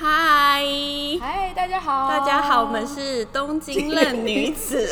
[0.00, 0.62] 嗨，
[1.20, 4.88] 嗨，大家好，大家好，我们是东京嫩女 子。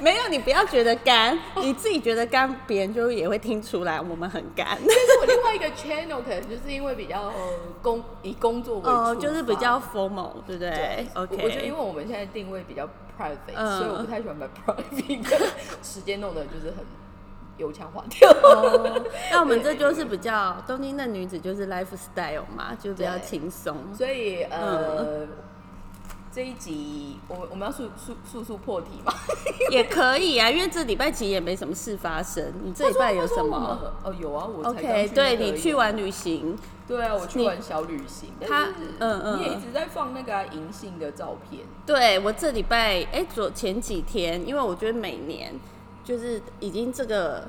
[0.00, 4.68] 没有，你不要觉得干，你自己觉得干，别人就也会听出来我们很干。
[4.78, 7.32] 但是我另外一个 channel 可能就是因为比较
[7.82, 12.86] 工以工作为主，哦，就是比较 formal，对不对？OK，我觉得因为我们现在定位比较
[13.18, 15.40] private，、嗯所以我不太喜欢把 private 跟
[15.82, 16.86] 时间弄得就是很
[17.56, 18.30] 油腔滑调。
[18.30, 23.76] 哦，那我们这就是比较东京的女子，就是 lifestyle 嘛，就比较对轻松。
[23.94, 25.28] 所以呃，嗯
[26.32, 29.12] 这一集我们我们要速速速速破题嘛？
[29.70, 32.52] 也可以啊，因为这礼拜其实也没什么事发生。
[32.64, 36.58] 你这礼拜有什么哦，有啊，我？OK，对你去玩旅行，
[36.88, 38.64] 对啊，我去你玩小旅行，但他
[38.98, 45.54] 嗯嗯你也一直在放那个啊银杏的照片，对我这礼拜哎，昨前几天，因为我觉得每年
[46.04, 47.44] 就是已经这个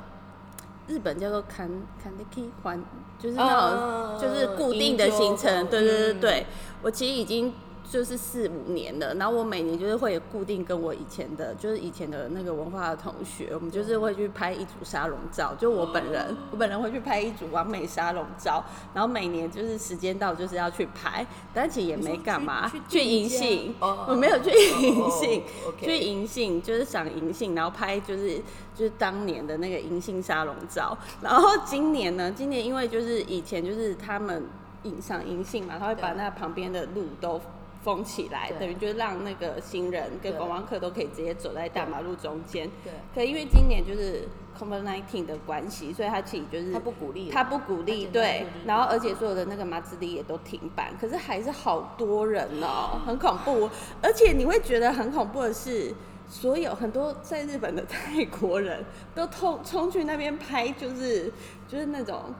[0.87, 1.69] 日本叫做 kan
[2.01, 2.81] kaneki 环，
[3.19, 6.45] 就是那种、啊就是固定的行程，对对对嗯对，
[6.81, 7.53] 我其实已经。
[7.89, 25.43] 就是四五年了，然后我每年就是会有固定跟我以前的，就是以前的那个文化的同学，我们就是会去拍一组沙龙照，就我本人，我本人会去拍一组完美沙龙照，然后每年就是时间到就是要去拍，但其实也没干嘛，去银杏，哦我没有去银杏，
[25.79, 28.37] 去银杏就是赏银杏，然后拍就是
[28.73, 30.97] 就是当年的那个银杏沙龙照。
[31.21, 34.43] 然后今年呢，今年因为就是以前就是他们
[34.83, 37.39] 影赏银杏嘛，他会把那旁边的路都
[37.85, 40.37] 封起来，等于就是让那个行人跟对。
[40.39, 42.67] 观光客都可以直接走在大马路中间。
[42.83, 44.27] 对，可因为今年就是
[44.57, 53.69] COVID-19 的关系，所以他其实就是他不鼓励，他不鼓励，对，然后而且所有的那个马自力也都停办，可是还是好多人哦，很恐怖。
[54.01, 55.93] 而且你会觉得很恐怖的是，
[56.27, 58.83] 所有很多在日本的泰国人
[59.13, 61.31] 都冲冲去那边拍，就是
[61.67, 62.33] 就是那种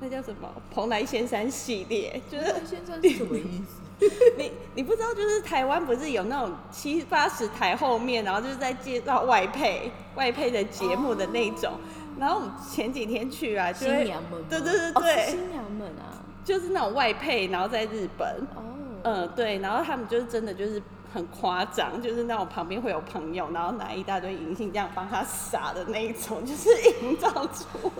[0.00, 3.82] 那叫什么蓬莱仙山系列，就是仙山是什么意思？
[4.38, 11.72] 你你不知道，就是台湾不是有那种七八十台后面，然后就是在介绍外配外配的节目的那种。
[12.18, 18.62] 然后我们前几天去啊，就新娘们吗，对对对哦对新娘们啊，就是那种外配，然后在日本，哦，
[19.04, 20.82] 嗯，对，然后他们就是真的就是
[21.14, 26.68] 很夸张，就是那种旁边会有朋友，然后拿一大堆银杏这样帮他撒的那一种，就是
[27.02, 27.90] 营造出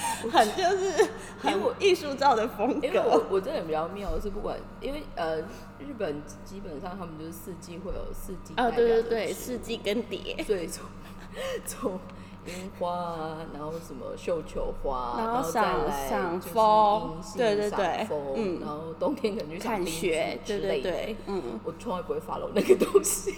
[0.30, 3.26] 很就是很有艺术照的风格因为我格。
[3.30, 5.40] 我这人比较妙的是，不管因为呃，
[5.78, 10.44] 日本基本上他们就是四季会有四季啊，代对对对，四季更迭。
[10.44, 10.84] 所以从
[11.64, 12.00] 从
[12.50, 18.60] 樱花啊，然后什么绣球花，然然后赏来赏就是风银杏对对赏对嗯。
[18.60, 21.16] 然后冬天可能去赏看冰雪，之类的。
[21.26, 23.34] 嗯，我从来不会 follow 那个东西。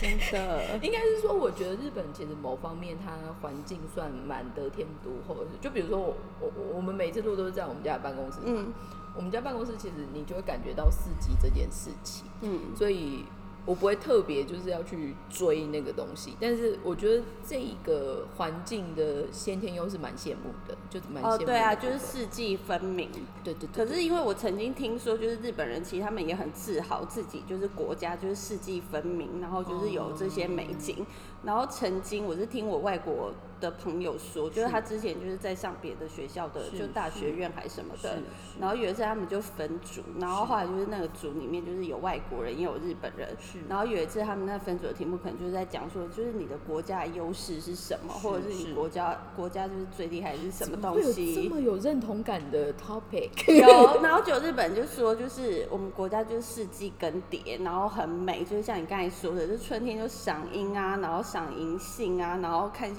[0.00, 8.72] 真的， 应该是说，我觉得日本其实某方面它环境算蛮得天独厚的，就比如说我我我们每次录都是在我们家的办公室，嗯。
[9.16, 13.24] 我们家办公室其实你就会感觉到四季这件事情，嗯，所以
[13.66, 23.10] 我不会特别就是要去追那个东西，但是我觉得这一个环境的先天优势蛮羡慕的，就蛮羡慕哦，对啊，就是四季分明。
[23.42, 31.04] 对对对可是因为我曾经听说，就是日本人其实他们也很自豪自己就是国家就是四季分明，然后就是有这些美景。
[31.42, 38.18] 然后曾经我是听我外国的朋友说，就是他之前就是在上别的学校的，就大学院还是什么的。
[38.60, 43.28] 然后有一次他们就分组，然后后来就是那个组里面就是有外国人也有日本人。
[43.40, 51.34] 是然后有一次他们那分组的题目可能就是在讲说，就是你的国家的优势是什么，或者是是你国家国家就是最厉害是什么东西。
[51.34, 53.30] 这么有认同感的 topic？
[53.52, 62.90] 有，然后就日本就说，就是我们国家就是四季更迭，然后很美，就是像你刚才说的，就春天就赏樱啊，然后赏银杏啊，然后看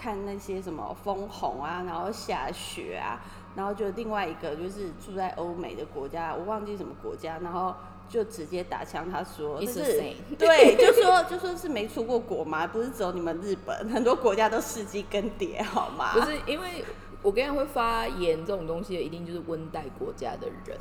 [0.00, 3.20] 看那些什么枫红啊，然后下雪啊，
[3.54, 7.74] 然后就另外一个就是住在欧美的国家，我忘记什么国家，然后
[8.08, 10.02] 就直接打枪，他说是
[10.38, 16.14] 对，就说就说是没出过国嘛，不是只有你们日本，很多国家都四季更迭，好吗？
[16.14, 16.82] 不是因为
[17.20, 20.78] 我跟你会发言这种东西的，一定就是温带国家的人。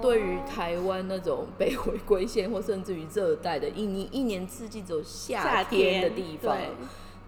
[0.00, 6.68] 对于台湾那种北回归线或甚至于热带的，一年一年四季只有夏天的地方，对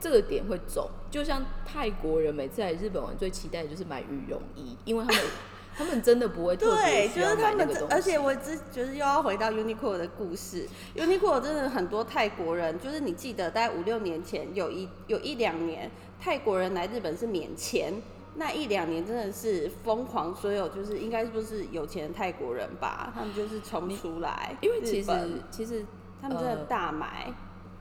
[0.03, 0.91] 这个点会走。
[1.11, 5.23] 就像泰国人每次来日本玩，最期待的就是买羽绒衣，因为他们
[5.75, 7.95] 他们真的不会特别对，需要就是他们这，买那个东西。
[7.95, 10.67] 而且我只就是又要回到 Uniqlo 的故事。
[10.97, 15.91] Uniqlo 真的很多泰国人，就是你记得，大概五六年前有一有一两年，
[16.21, 17.95] 泰国人来日本是免签，
[18.37, 25.11] 那一两年真的是疯狂，所有就是应该不是有钱的泰国人吧，他们就是冲出来，因为其实
[25.51, 25.85] 其实
[26.21, 27.33] 他们真的呃大买，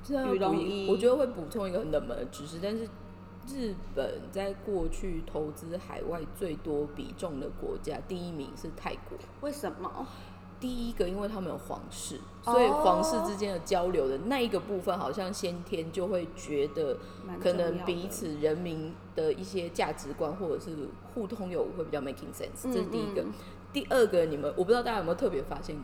[0.10, 2.88] 羽绒我觉得会补充一个很冷门的知识，但是
[3.48, 9.18] 日本在过去投资海外最多比重的国家，第一名是泰国。
[9.42, 10.08] 为什么？
[10.60, 16.98] 第一个，因为他们有皇室，所以皇室之间的交流的那一个部分，好像先天就会觉得
[17.42, 20.70] 可能彼此人民的一些价值观或者是
[21.16, 22.72] 互通有无会比较 making sense。
[22.72, 23.26] 这是第一个。
[23.74, 25.76] 第二个，你们我不知道大家有没有特别发现，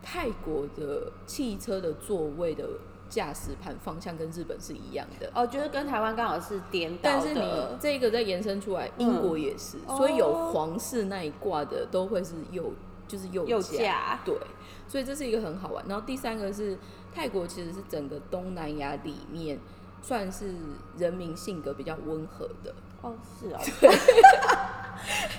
[0.00, 2.68] 泰国的汽车的座位的
[3.10, 5.30] 驾驶盘方向跟日本是一样的。
[5.34, 7.42] 哦，就是跟台湾刚好是颠倒但是你
[7.78, 12.72] 这个再延伸出来，英国也是，所以有皇室那一挂的都会是右。
[13.08, 14.36] 就是右驾，对，
[14.86, 15.84] 所以这是一个很好玩。
[15.88, 16.78] 然后第三个是
[17.12, 19.58] 泰国，其实是整个东南亚里面
[20.00, 20.54] 算是
[20.96, 22.72] 人民性格比较温和的。
[23.02, 23.60] 哦，是啊，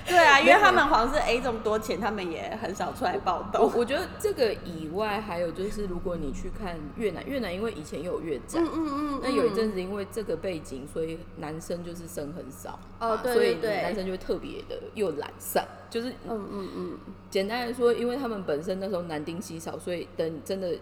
[0.07, 0.17] 对。
[0.17, 3.71] 啊，因为他们皇室 A 这么多钱，他们也很少出来暴动。
[3.75, 16.97] 我觉得这个以外，还有就是如果你去看越南，越南因为以前有越战，嗯嗯嗯，那有一阵子因为这个背景，所以男生就是生很少，哦对所以男生就会特别的又懒散，就是嗯嗯嗯，
[17.29, 20.77] 简单来说，因为他们本身那时候男丁稀少，所以等真的。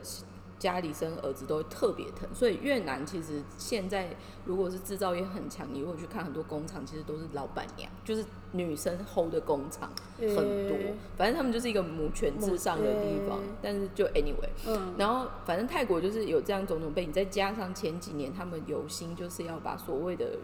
[0.60, 4.10] 家里生儿子都会特别疼，所以越南其实现在
[4.46, 9.90] 如果是制造业很强，你如果去看很多工厂，其实都是老板娘，就是女生 hold 的工厂
[10.20, 10.36] 很
[10.68, 10.78] 多。
[11.16, 13.40] 反正他们就是一个母权至上的地方。
[13.62, 20.38] 但是就 anyway，嗯，然后反正泰国就是有这样种种背景，再加上前几年他们有心就是要把所谓的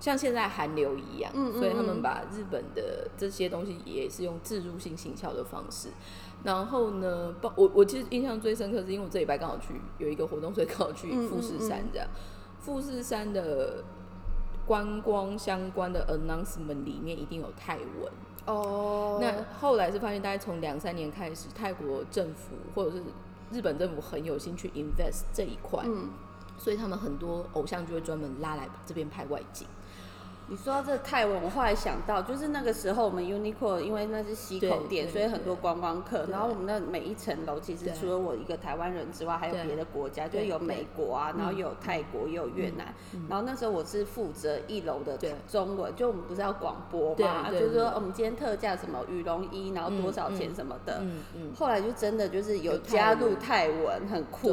[0.00, 5.88] 像现在韩流一样，所以他们把日本的这些东西也是用自入性行销的方式。
[6.44, 12.06] 然后呢，我我其实印象最深刻是因为我这礼拜刚好去有一个活动，所以刚好去富士山这样。
[12.60, 13.82] 富士山的
[14.66, 18.12] 观光相关的 announcement 里面一定有泰文
[18.46, 19.18] 哦。
[19.20, 23.02] 那后来是发现，大概从两三年开始，泰国政府或者是
[23.50, 25.84] 日本政府很有兴趣 invest 这一块，
[26.56, 29.66] 所以他们很多偶像就会专门拉来这边拍外景。
[30.50, 36.26] 你说到这泰文，我后来想到，就是那个时候我们 Uniqlo 因为那是西口店，所以很多观光客。
[36.30, 42.94] 然后我们那每一层楼，其实除了我一个台湾人之外，还有别的国家，就有美国啊，然后有泰国，也有越南。
[43.28, 51.00] 然后那时候我是负责一楼的中文，就我们不是要广播嘛，就是说我们今天特价什么羽绒衣，然后多少钱什么的。
[51.02, 51.52] 嗯嗯。
[51.54, 54.48] 后来就真的就是有加入泰文，很酷。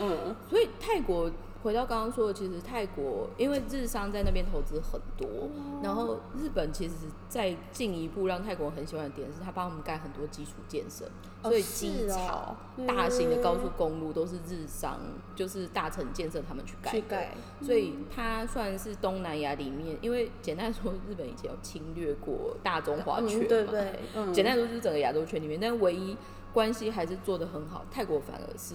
[0.00, 0.34] 嗯。
[0.50, 1.30] 所以泰国。
[1.62, 5.48] 回到刚刚说的，其实泰国因为日商在那边投资很多，
[5.82, 6.94] 然后日本其实
[7.28, 11.06] 再进一步让泰国人很喜欢的点是，他帮我们盖很多基础建设，
[11.42, 12.56] 所以机场、
[12.86, 15.00] 大型的高速公路都是日商，
[15.34, 17.26] 就是大城建设他们去盖的，
[17.60, 23.98] 所以它算是东南亚里面，因为简单说，日本以前有侵略过大中华圈嘛，对对，
[24.32, 26.16] 简单说就是整个亚洲圈里面，但唯一
[26.52, 28.74] 关系还是做得很好，泰国反而是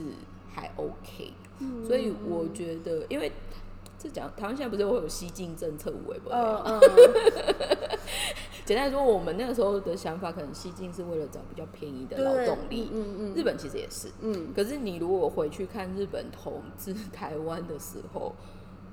[0.53, 1.33] 还 OK。
[1.85, 3.31] 所以我觉得，因为
[3.97, 6.29] 这讲台湾现在不是会有西进政策，无为不？
[6.29, 6.79] 嗯嗯。
[8.65, 12.89] 简单说，我们那个时候的想法，可能西进是为了找比较便宜的劳动力。
[12.93, 13.33] 嗯嗯。
[13.33, 14.09] 日本其实也是。
[14.21, 14.53] 嗯。
[14.55, 18.33] 可是你如果回去看日本统治台湾的时候。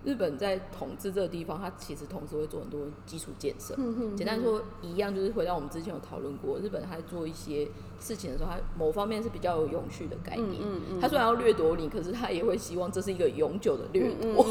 [0.03, 3.77] 日本在统治这个地方，它其实同时会做很多基础建设。
[4.17, 7.69] 简单说，一样就是回到我们之前有讨论过，日本它做一些
[8.01, 10.63] 事情的时候，它某方面是比较有永续的概念。
[11.01, 14.47] 它虽然要掠夺你，可是它也会希望这是一个永久的掠夺，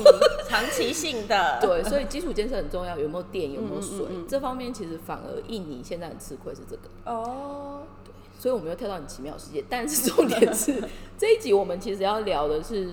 [0.47, 1.57] 长期性的。
[1.59, 6.83] 对，所以基础建设很重要，有没有电，有没有水，这方面其实反而印尼现在很吃亏是这个。
[7.05, 10.79] 哦，对，所以我们又跳到很奇妙的世界，但是重点是
[11.17, 12.89] 这一集我们其实要聊的是。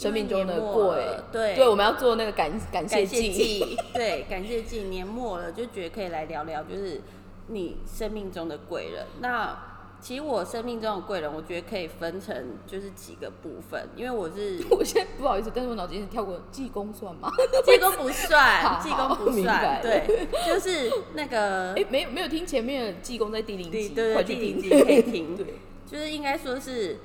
[0.00, 1.54] 生命中的贵，对。
[1.56, 7.02] 对，我们要做那个感感谢祭， 对，感谢祭年末了，就觉得可以来聊聊，就是
[7.48, 9.06] 你生命中的贵人。
[9.20, 9.66] 那
[10.00, 12.34] 其实我生命中的贵人，我觉得可以分成
[12.66, 17.30] 就是几个部分，因为我是 我现在不好意思，但是我脑筋跳过济公算吗？
[17.66, 20.02] 济公不算，济公不算，对，
[20.46, 26.96] 就是那个哎，没有没有听前面济公在第零集，对，第零集可以听，对，就是应该说是。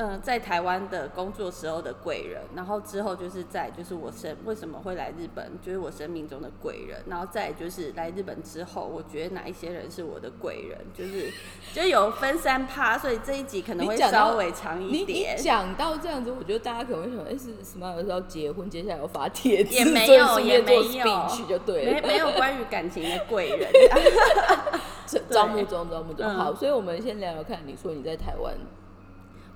[0.00, 11.30] 嗯，在台湾的工作时候的贵人，然后之后就是在就是我生为什么会来日本，就是我生命中的贵人，然后再就是来日本之后，我觉得哪一些人是我的贵人，就是
[11.74, 15.36] 就有分三趴，所以这一集可能会稍微长一点。
[15.36, 23.70] 讲到这样子，我觉得大家可能会想，哎，是什么时候要结婚，接下来要发帖子，也没有也没有，就对，没没有关于感情的贵人。
[25.28, 28.54] 招募中，招募中，好，所以我们先聊聊看，你说你在台湾。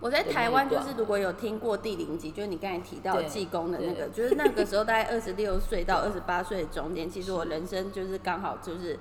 [0.00, 8.98] 我在台湾就是如果有听过第零集，就是你刚才提到济公的那个，就是那个时候大概 二十六岁到二十八岁的中间，其实我人生就是刚好就是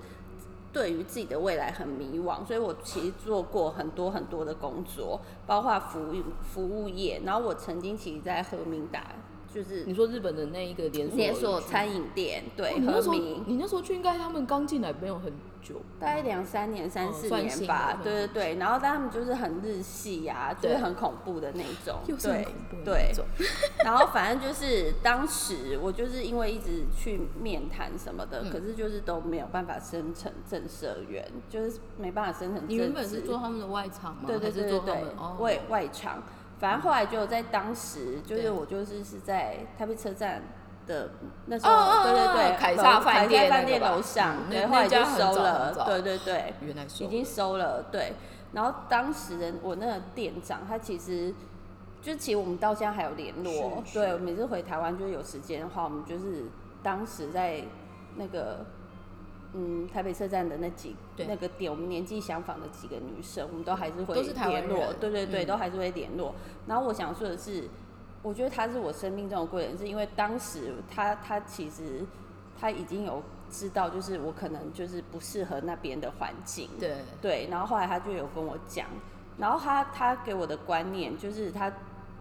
[0.71, 9.03] 对于自己的未来很迷惘，所以我其实做过很多很多的工作，包括服务服务业，然后我曾经其实在和明达
[9.53, 13.13] 就是你说日本的那一个连锁连锁餐饮店，对，哦你那时候。
[13.45, 15.31] 你那时候去应该他们刚进来没有很
[15.62, 18.55] 久，大概两三年、三哦四年吧，的对对对。
[18.55, 23.25] 然后但他们就是很日系呀、就是很恐怖的那种，又是恐怖那种。
[23.83, 32.69] 然后反正就是当时我就是因为一直去面谈什么嗯的，可是就是都没有办法生成正社员，就是没办法生成正。
[32.69, 34.24] 你原本是做他们的外场吗？
[34.25, 35.03] 对对对对
[35.39, 36.24] 外外场。
[36.60, 40.41] 反正后来就在当时，就是我就是是在台北车站
[40.88, 41.10] 的
[41.48, 48.13] 那时候，对对对，哦凯撒楼饭店饭店楼上，嗯对，后来就收了，对对对，原来是已经收了，对。
[48.53, 51.33] 然后当时的我那个店长，他其实
[52.01, 56.45] 就其实我们到现在还有联络，是是对，每次回台湾就是有时间的话，我们就是
[56.83, 57.63] 当时在
[58.15, 58.63] 那个
[59.53, 61.25] 嗯台北车站的那几对。
[61.27, 65.48] 那个点，我们年纪相仿的几个女生，我们都还是会联络，对对对，嗯。
[65.48, 66.33] 都还是会联络。
[66.67, 67.67] 然后我想说的是，
[68.22, 72.05] 我觉得她是我生命中的贵人，是因为当时她她其实
[72.60, 76.95] 她已经有知道，就是我可能就是不适合那边的环境，对。
[77.22, 78.88] 对，然后后来她就有跟我讲，
[79.38, 81.72] 然后她她给我的观念就是她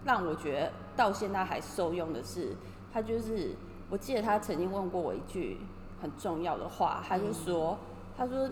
[0.04, 2.54] 让我觉得到现在还受用的是，
[2.92, 3.54] 她就是
[3.88, 5.58] 我记得她曾经问过我一句
[6.02, 7.78] 很重要的话，他就说，
[8.16, 8.50] 他说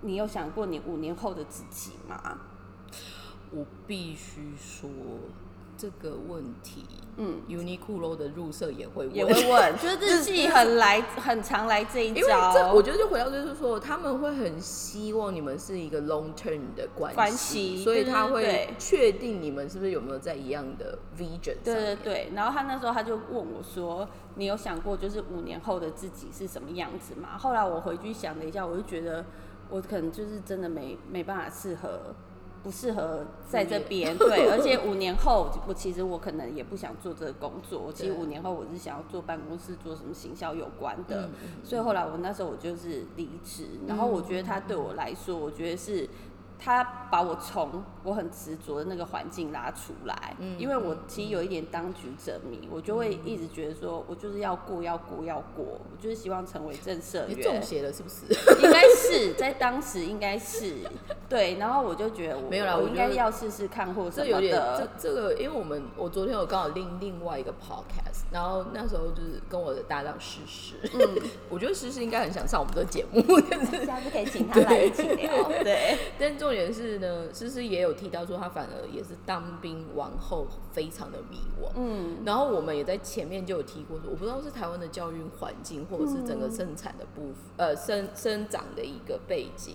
[0.00, 2.38] 你有想过你五年后的自己吗？
[3.52, 4.90] 我必须说
[5.76, 6.84] 这个问题，
[7.16, 7.40] 嗯。
[7.48, 21.96] ，Uniqlo 的入社也会问，也会问， 就是日系很来很常来这一因为招，这我觉得就回到就是说，他们会很希望你们是一个 long term 的关系，关系所以他会对确定你们是不是有没有在一样的 vision 上对对。
[22.04, 29.24] 对，然后他那时候他就问我说：“你有想过就是五年后的自己是什么样子吗？”后来我回去想了一下，我就觉得
[29.68, 32.14] 我可能就是真的没没办法适合，
[32.66, 34.18] 不适合在这边。
[34.18, 37.80] 对，而且五年后我其实我可能也不想做这个工作。
[37.80, 41.30] 我其实五年后我是想要做办公室，做什么行销有关的。
[41.62, 46.08] 所以后来我那时候我就是离职，然后我觉得他对我来说，我觉得是。
[46.58, 50.58] 他把我从我很执着的那个环境拉出来，嗯。
[50.58, 58.26] 因为我其实有一点当局者迷，我就会一直觉得说，我就是要过，要过，要过，我就是希望成为正社你员，中邪了是不是？
[58.62, 60.76] 应该是在当时应该是。
[61.28, 71.00] 对，然后我就觉得我没有啦我应该要试试看或什么这有点的，这这个，因为我们我昨天有刚好另另外一个 podcast，然后那时候就是跟我的搭档诗诗，嗯，
[71.50, 81.70] 我觉得诗诗应该很想上我们的节目，但是下次可以请他来一起聊， 对，但重点是呢，诗诗也有提到说，她反而也是当兵完后非常的迷惘。
[81.74, 89.74] 嗯，然后我们也在前面就有提过说，我不知道是台湾的教育环境，或者是整个生产的部分，呃，生生长的一个背景。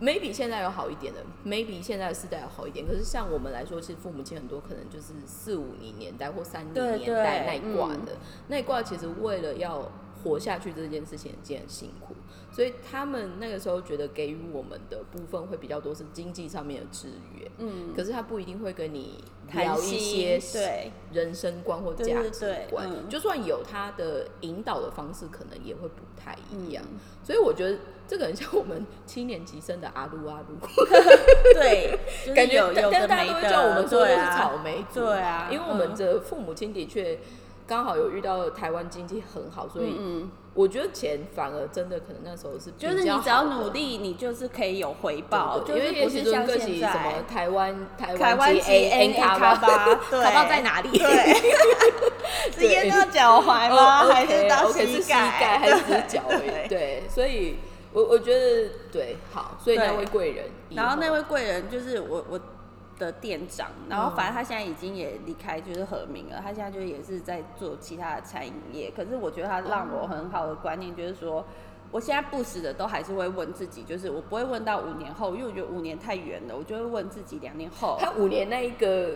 [0.00, 2.84] maybe 现在有好一点的，maybe 现在的世代有好一点。
[2.84, 8.16] 可是像我们来说，其实父母亲很多可能就是四五零年代或三零年代那一挂的，
[8.48, 9.88] 那一挂其实为了要
[10.22, 12.14] 活下去这件事情，很很辛苦。
[12.50, 26.84] 所以他们那个时候觉得给予我们的部分会比较多是经济上面的制约，嗯，可是他不一定会跟你谈聊一些对人生观或对价值观，嗯就算有他的引导的方式，可能也会不太一样。
[26.92, 30.56] 嗯所以我觉得这个很像我们七年级生的阿鲁阿鲁，
[31.54, 31.96] 对，
[32.34, 34.04] 感觉有有但大家都会叫我们说
[34.36, 37.20] 草莓族，对啊因为我们嗯的父母亲的确
[37.72, 39.98] 刚好有遇到台湾经济很好，所以
[40.52, 47.24] 我觉得钱反而真的可能那时候是就是你只要努力，你就是可以有回报，因为就是不是像现什么。
[47.26, 50.90] 台湾台台湾 A N 卡卡巴对卡巴在哪里？
[50.90, 51.32] 对，
[52.54, 54.04] 是淹到脚踝吗？
[54.12, 55.58] 还是到膝盖？
[55.58, 56.20] 还是 脚？
[56.68, 57.56] 对，所以
[57.94, 62.38] 我我觉得对，好，所以那位贵人然后那位贵人就是我我
[62.98, 68.92] 的店长，然后嗯反正他现在已经也离开就是和明了，他现在就也是在做其他的餐饮业。
[68.96, 71.44] 可是我觉得他让我很好的观念就是说。
[71.90, 79.10] 我现在不时的都还是会问自己，就是我不会问到五年后，因为我觉得五年太远了，我就会问自己两年后他五年那一个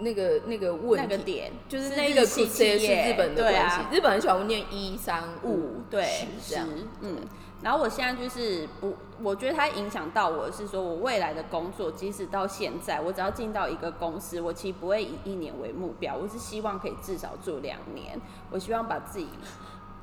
[0.00, 6.04] 那个那个问题，那个点，就是那个日系 good say 是日本的对关系啊，日本很喜欢念一三五对
[6.40, 6.56] 十，
[7.00, 7.16] 嗯。
[7.62, 18.18] 然后我现在就是不，我觉得它影响到我是说，我未来的工作，即使到现在，我只要进到一个公司，我其实不会以一年为目标，我是希望可以至少做两年。
[18.50, 19.28] 我希望把自己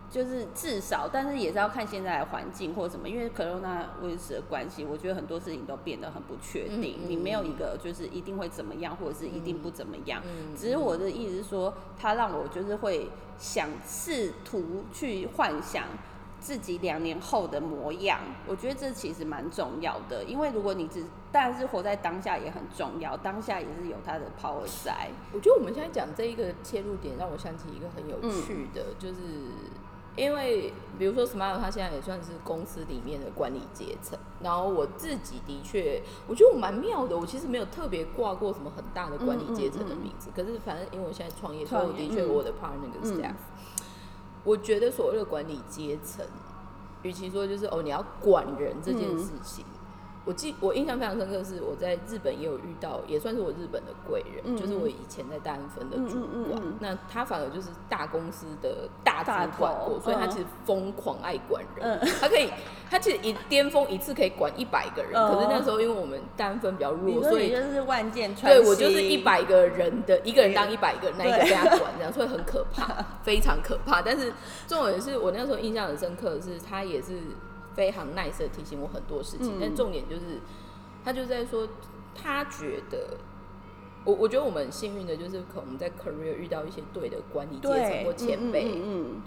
[0.10, 10.22] 就是至少，但是也是要看现在的环境或什么，因为 corona 的关系，我觉得很多事情都变得很不确定，嗯嗯你没有一个就是一定会怎么样，或者是一定不怎么样。
[10.26, 15.84] 嗯只是我的意思是说，它让我就是会想试图去幻想
[16.40, 20.24] 自己两年后的模样，我觉得这其实蛮重要的。
[20.24, 25.10] 因为如果你只，但是活在当下也很重要，当下也是有它的 power 在。
[25.34, 29.22] 我觉得我们现在讲这一个切入点，让我想起一个很有趣的，就是
[30.18, 34.20] 因为比如说 Smile，它现在也算是公司里面的管理阶层。
[34.42, 37.18] 然后我自己的确，我觉得我蛮妙的。
[37.18, 43.36] 我其实没有特别挂过什么很大的管理阶层的名字，可是反正因为我现在创业，所以我的确我的 partner 跟 staff。
[44.44, 46.26] 我觉得所谓的管理阶层，
[47.04, 49.66] 与其说就是哦你要管人这件事情，
[50.28, 56.20] 我记我印象非常深刻，是我在日本也有遇到，也算是我日本的贵人，就是我以前在大安分的主
[56.50, 62.50] 管，那他反而就是大公司的大主管过，所以他其实疯狂爱管人，他可以。
[62.90, 68.50] 他其实一巅峰一次可以管一百个人，可是那时候因为我们单分比较弱，所以就是万箭穿。
[68.50, 74.02] 对我就是一百个人的一个人当一百个，那一个被他管，这样所以很可怕， 非常可怕。
[74.02, 74.32] 但是
[74.70, 77.20] 重点是我那时候印象很深刻的是，他也是
[77.78, 79.58] 非常 nice 的提醒我很多事情。
[79.62, 80.42] 但重点就是，
[81.06, 81.66] 他就在说，
[82.14, 83.16] 他觉得
[84.04, 88.74] 我我觉得我们很幸运的就是，可能在 career 遇到一些对的管理阶层或前辈。
[88.76, 89.22] 嗯。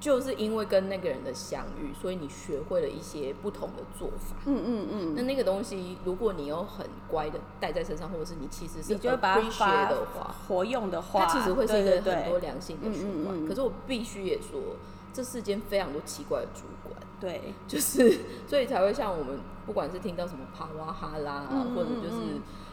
[0.00, 4.36] 就是因为跟那个人的相遇，所以你学会了一些不同的做法。
[4.44, 5.14] 嗯嗯嗯。
[5.16, 13.46] 那那个东西，如果你有很乖的带在身上，或者是你其实是你就把它发的话，活用的话，它其实会是一个很多良性的循环。
[13.46, 14.76] 可是我必须也说，
[15.14, 16.94] 这世间非常多奇怪的主管。
[17.24, 22.16] 对， 就是所以才会像我们，不管是听到什么帕瓦哈拉啊，或者就是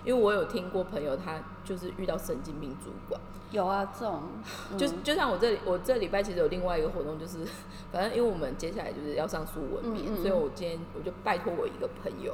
[0.03, 3.19] 因为我有听过朋友，他就是遇到神经病主管。
[3.51, 4.23] 有啊，这种
[4.77, 7.39] 就就像我这里，我这礼拜其实有另外一个活动，就是
[7.93, 12.33] 反正因为我们接下来就是要上书文面，所以我今天我就拜托我一个朋友，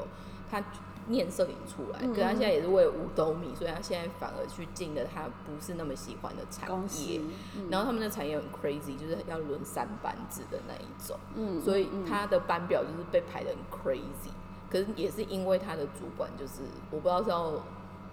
[0.50, 0.64] 他
[1.08, 6.70] 念摄影出来，可他现在也是为了五斗米，所以他现在反而去进了他不是那么喜欢的产
[7.06, 7.22] 业，
[7.70, 14.32] 然后他们的产业很 crazy，就是要轮三班制的那一种，嗯，所以他的班表就是被排的很 crazy，
[14.70, 16.62] 可是也是因为他的主管就是
[16.92, 17.64] 我不知道是要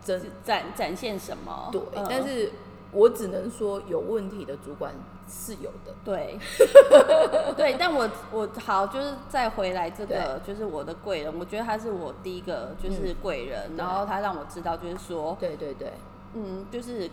[0.02, 2.52] 展展展现什么，对，但是。
[2.94, 4.94] 我只能说，有问题的主管
[5.28, 5.92] 是有的。
[6.04, 6.38] 对，
[7.56, 15.92] 对，但我我好，就是再回来这个，就是我的贵人，我觉得他是我第一个就是贵人，然后他让我知道，就是说，对对对，
[16.34, 17.10] 嗯，就是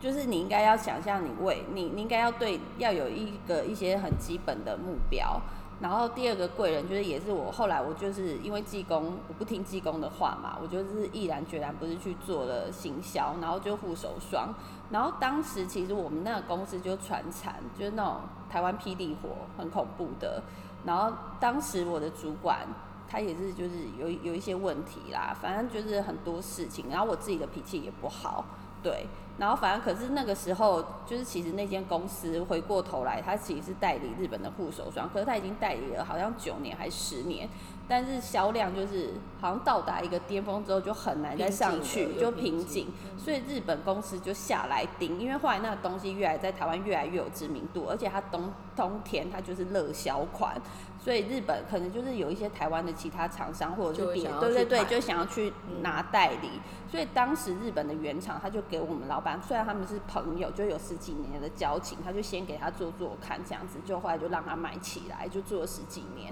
[0.00, 5.40] 就是你应该要想象，你为你你应该要对要有一个一些很基本的目标。
[5.80, 14.52] 然后第二个贵人就是也是我后来我就是因为济公我不听济公的话嘛，我就是毅然决然不是去做了行销，然后就护手霜。
[14.90, 18.16] 然后当时其实我们那个公司就传产，就是那种
[18.50, 20.42] 台湾霹雳火，很恐怖的。
[20.84, 22.66] 然后当时我的主管
[23.08, 26.86] 他也是就是有有一些问题啦，反正就是很多事情。
[26.90, 28.44] 然后我自己的脾气也不好，
[28.88, 29.06] 对。
[29.38, 37.48] 然后反正可是那个时候，就是其实那间公司回过头来，它其实是代理日本的护手霜，可是它已经代理了好像九年还是十年，
[37.86, 50.60] 但是销量就是好像到达一个巅峰之后就很难再上去，就瓶颈，所以日本公司就下来盯，因为后来那个东西越来在台湾越来越有知名度，而且它冬冬天它就是热销款。
[51.08, 56.60] 所以日本可能就是有一些台湾的其他厂商或者是点，对对对，就想要去拿代理。
[56.86, 66.30] 所以当时日本的原厂他就给我们老板，虽然他们是朋友，就有十几年的交情，他就先给他做做看这样子，就后来就让他买起来，就做了十几年。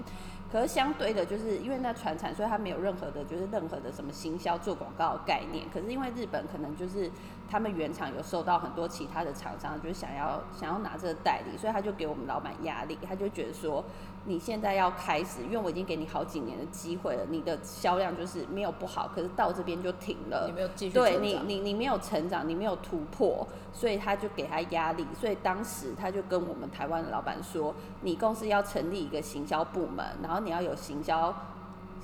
[0.51, 5.65] 可是相对的，就是因为那传产，所以他没有任何的，就是任何的什么行销做广告的概念。
[5.73, 7.11] 可是因为日本可能就是
[7.49, 13.83] 他们原厂有受到很多其他的厂商，就是想要想要拿这个代理，所以他就给我们老板压力，他就觉得说。
[14.29, 20.45] 你现在要开始，因为我已经给你好几年的机会了，你的销量就是没有不好，可是到这边就停了。
[20.45, 25.07] 你没有继续对你，你你没有成长，你没有突破，所以他就给他压力。
[25.17, 31.33] 所以当时他就跟我们台湾的老板说，你公司要成立一个行销部门，然后你要有行销。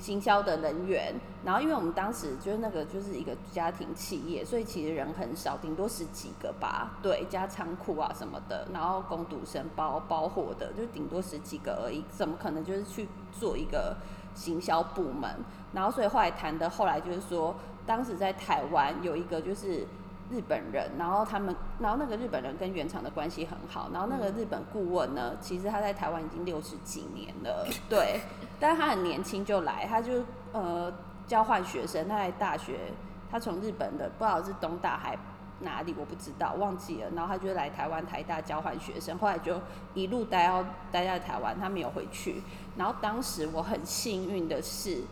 [0.04, 13.96] 行销的人员，然后因为我们当时就是那个就是一个家庭企业，所以其实人很少，顶多十几个吧，对，加仓库啊什么的，然后工读生包包货的，就顶多十几个而已，怎么可能就是去做一个
[14.34, 15.30] 行销部门？
[15.72, 17.54] 然后所以后来谈的后来就是说，
[17.86, 19.86] 当时在台湾有一个就是。
[20.30, 28.20] 日本人，然后他们，然后那个日本人跟原厂的关系很好，然后那个日本顾问呢，其实他在台湾已经六十几年了， 对，
[28.58, 30.92] 但是他很年轻就来，他就呃
[31.26, 32.92] 交换学生，他在大学，
[33.30, 35.16] 他从日本的不知道是东大还
[35.60, 39.60] 哪里，我不知道忘记了，然后他就来台湾台大交换学生，后来就
[39.92, 42.42] 一路待到待在台湾，他没有回去，
[42.76, 45.02] 然后当时我很幸运的是，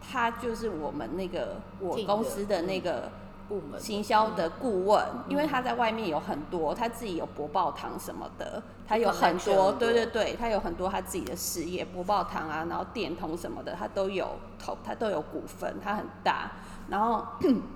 [0.00, 3.10] 他就是我们那个我公司的那个。
[3.48, 16.52] 部门行销的顾问，因为他在外面有很多，他自己有博报堂什么的，他有很多，对对对，他有很多他自己的事业，博报堂啊，然后电通什么的，他都有投，他都有股份，他很大。
[16.88, 17.26] 然后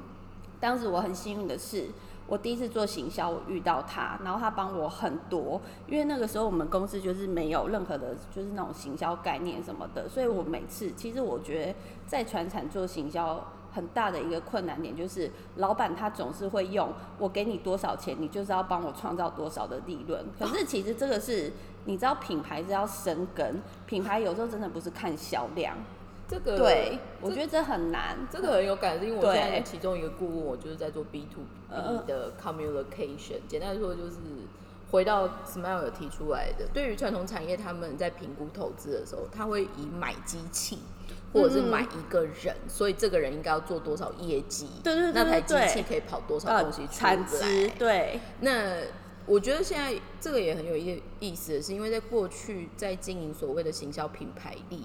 [0.61, 1.89] 当时我很幸运的是。
[2.29, 11.75] 我第一次做行销，我遇到他，然后他帮我很多，因为那个时候我们公司就是没有任何的，就是那种行销概念什么的，所以我每次其实我觉得
[12.07, 20.25] 在船厂做行销很大的一个困难点就是，老板他总是会用我给你多少钱，你就是要帮我创造多少的利润。
[20.39, 21.53] 可是其实这个是，
[21.87, 25.77] 你知道品牌是要生根，品牌有时候真的不是看销量。
[26.29, 28.17] 这个对，我觉得这很难。
[28.31, 33.41] 这个很有感，是因为我现在其中一个顾问，我就是在做 B to B 的 communication。
[33.47, 34.17] 简单说，就是
[34.91, 40.79] 回到 Smile 有提出来的，对于传统产业，他们在评估投资的时候，他会以买机器
[41.33, 44.69] 或者是买一个人，所以这个人应该要做多少业绩？
[44.83, 47.17] 对对对，那台机器可以跑多少东西出来？
[47.79, 48.21] 对。
[48.41, 48.77] 那
[49.27, 54.85] 我觉得现在这个也很有意意思的是，因为在过去在经营所谓的行销品牌力。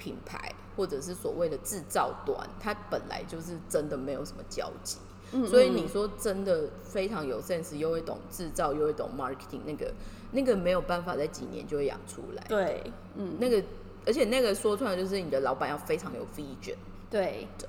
[0.00, 4.98] 品牌或者是所谓的制造端，它本来就是真的没有什么交集，
[5.44, 9.92] 所以你说真的非常有 sense，又会懂制造，又会懂 marketing，那个
[10.30, 12.44] 那个没有办法在几年就会养出来。
[12.48, 12.80] 对，
[13.16, 13.60] 嗯，那个
[14.06, 16.76] 而且那个说出来就是你的老板要非常有 vision。
[17.10, 17.68] 对对。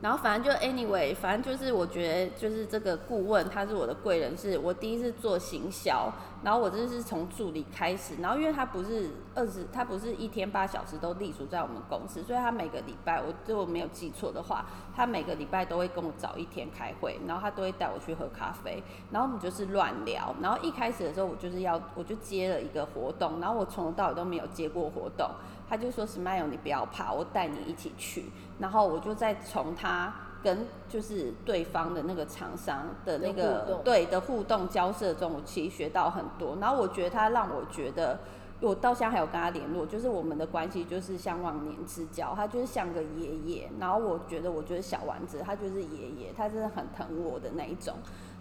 [0.00, 6.12] 然后反正就 anyway，反正就是我觉得就是这个顾问他是我的贵人，是我第一次做行销，
[6.44, 25.30] 然后我真的是从助理开始，然后因为他不是二十，他不是一天八小时都隶属在我们公司，所以他每个礼拜，我如果没有记错的话，他每个礼拜都会跟我找一天开会，然后他都会带我去喝咖啡，然后我们就是乱聊，然后一开始的时候我就是要我就接了一个活动，然后我从头到尾都没有接过活动。
[25.68, 30.10] 他就说：“Smile，你不要怕，我带你一起去。”然后我就再从他
[30.42, 36.56] 跟就是对方的那个厂商的那个对的互动交涉中，我其实学到很多。
[36.58, 38.18] 然后我觉得他让我觉得，
[38.60, 43.70] 我到现在还有跟他联络，就是我们的关系就是像忘年之交，他就是像个爷爷。
[43.78, 47.94] 然后我觉得，我觉得小丸子他就是爷爷，他真的很疼我的那一种。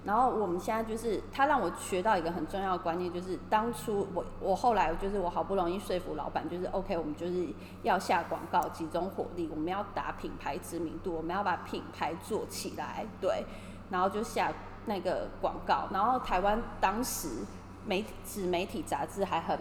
[0.03, 7.47] 然后我们现在就是他让我学到一个很重要的观念，就是当初我我后来就是我好不容易说服老板，就是 OK，我们就是
[7.84, 13.43] 要下广告，集中火力，我们要打品牌知名度，我们要把品牌做起来，对，
[13.89, 14.51] 然后就下
[14.86, 15.89] 那个广告。
[15.91, 17.27] 然后台湾当时
[17.86, 19.60] 媒纸媒体杂志还很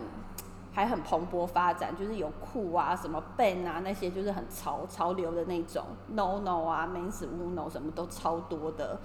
[0.77, 8.99] 还很蓬勃发展，就是有酷啊、什么 Ben 啊那些，就是很潮潮流的那种，No No 啊、Men's Uno 什么都超多的。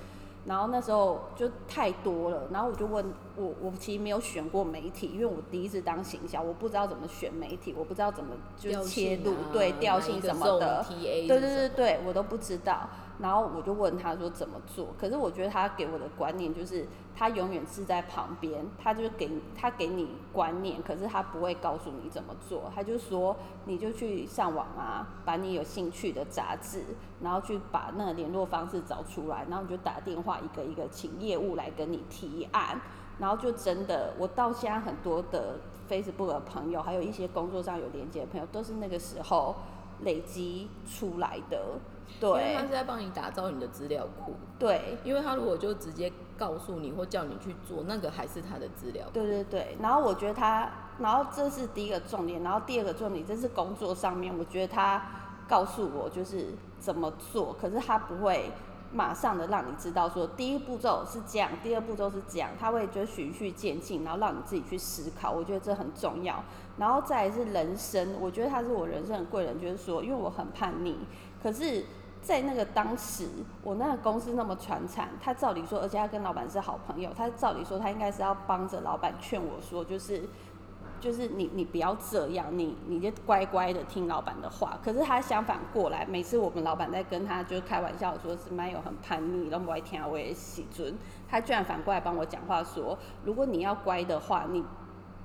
[0.43, 3.05] 然后那时候就太多了，然后我就问
[3.37, 10.83] 我，我其实没有选过媒体，因为我第一次当行销，我不知道怎么选媒体，我不知道怎么就切入，对调性什么的，
[11.25, 12.89] 对对对对，我都不知道。
[13.19, 26.83] 然后我就问他说怎么做，可是我觉得他给我的观念就是他永远是在旁边，他就给他给你观念，可是他不会告诉你怎么做，他就说你就去上网啊，把你有兴趣的杂志，
[27.21, 32.81] 然后去把那个联络方式找出来，然后你就打电话一个一个请业务来跟你提案，
[33.19, 39.55] 然后就真的我到现在很多的 Facebook 的朋友，还有一些工作上有连接的朋友，都是那个时候
[40.03, 41.79] 累积出来的。
[42.19, 44.33] 对，因为他是在帮你打造你的资料库。
[44.59, 49.07] 对，因为他如果就直接告诉你或叫你去做，那个还是他的资料。
[49.13, 55.01] 对对对，然后我觉得他，然后这是第一个重点，然后第二个重点，这是工作上面，我觉得他
[55.47, 56.47] 告诉我就是
[56.79, 58.51] 怎么做，可是他不会
[58.91, 66.43] 马上的让你知道说第一步骤是这样，第二步骤是这样，他会就循序渐进，然后让你自己去思考，我觉得这很重要。
[66.77, 70.95] 然后再是人生，我觉得他是我人生的贵人，就是说，因为我很叛逆，
[71.41, 71.85] 可是。
[72.23, 73.27] 在那个当时，
[73.63, 80.21] 我那个公司那么传产，他照理说，而且他跟老板是好朋友，他照理说他应该是要帮着老板劝我说，就是，
[81.01, 84.77] 就是你你不要这样，你你就乖乖的听老板的话。
[84.83, 90.95] 可是他相反过来，每次我们老板在跟他就开玩笑说是蛮有很叛逆，都不爱听我也喜尊，
[91.27, 94.63] 他居然反过来帮我讲话说，如果你要乖的话，你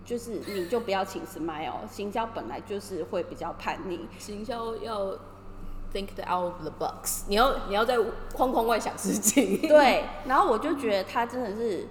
[0.07, 5.14] 就是你就不要请 smile，行销本来就是会比较叛逆，行销要。
[5.95, 7.97] Think out of the box，你要你要在
[8.35, 9.62] 框框外想事情。
[9.62, 11.87] 对， 然后我就觉得他真的是。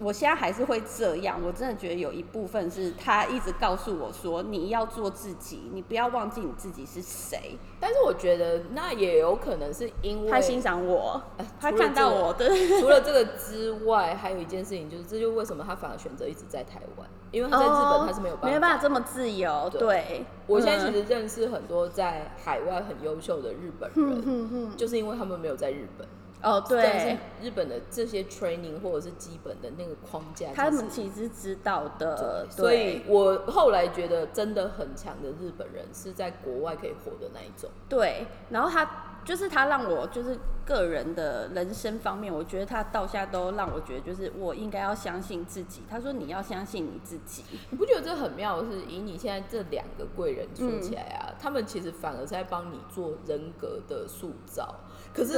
[0.00, 7.58] 我现在还是会这样，我真的觉得有一部分是他一直告诉我说，你要做自己，你不要忘记你自己是谁。
[7.80, 11.20] 但是我觉得那也有可能是因为他欣赏我，
[11.60, 12.48] 他看到我的。
[12.80, 19.68] 除了这个之外，还有一件事情就是，这就为什么他反而选择一直在台湾，因为他在日本他是没有办法，没办法这么自由。
[19.78, 26.06] 对，我现在其实认识很多在海外很优秀的日本人，就是因为他们没有在日本。
[26.42, 32.46] 哦，对，日本的这些 training 或者是基本的那个框架，他们其实知道的。
[32.50, 37.70] 所以我后来觉得真的很强的日本人是在国外可以活的那一种。
[37.88, 39.04] 对，然后他。
[39.24, 45.82] 就是他让我就是个人的人生方面，我觉得他到现在都让我觉得，就是我应该要相信自己。
[45.90, 48.64] 他说你要相信你自己，你不觉得这很妙？
[48.64, 54.76] 是以你现在这两个贵人说起来啊，他们其实反而在帮你做人格的塑造。
[55.12, 55.34] 可是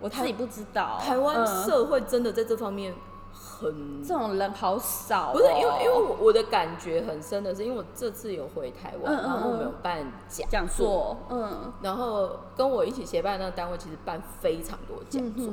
[0.00, 2.94] 我自己不知道，台湾社会真的在这方面。
[3.38, 15.52] 很这种人好少，不是因为因为我我的感觉很深的是，因为我这次有回台湾，然后我们有办讲讲座，嗯，然后跟我一起协办那个单位其实办非常多讲座，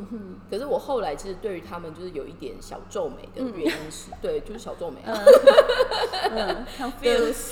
[0.49, 5.01] 可是我后来其实对于他们就是有一点小皱眉的原因是，对，就是小皱眉，
[6.31, 7.51] 嗯，confuse，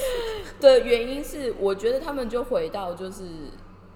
[0.62, 3.23] 的原因是我觉得他们就回到就是。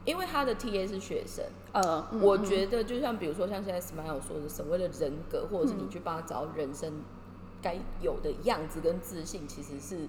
[0.06, 7.02] 因为他的 T A 是学生，呃，我觉得就像比如说像现在 Smile 说的，所谓的人格，或者是你去帮他找人生
[7.60, 10.08] 该有的样子跟自信，其实是